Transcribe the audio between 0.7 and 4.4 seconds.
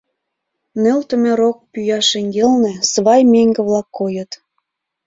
Нӧлтымӧ рок пӱя шеҥгелне свай меҥге-влак койыт.